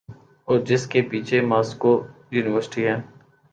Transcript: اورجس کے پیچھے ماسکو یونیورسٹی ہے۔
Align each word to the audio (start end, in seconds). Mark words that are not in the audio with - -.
اورجس 0.47 0.83
کے 0.91 0.99
پیچھے 1.09 1.37
ماسکو 1.49 1.91
یونیورسٹی 2.33 2.81
ہے۔ 2.87 2.95